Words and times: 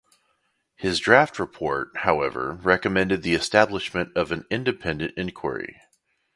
His 0.77 0.99
draft 0.99 1.37
report 1.37 1.91
however 1.97 2.53
recommended 2.63 3.21
the 3.21 3.35
establishment 3.35 4.11
of 4.17 4.31
an 4.31 4.45
independent 4.49 5.15
inquiry. 5.15 5.79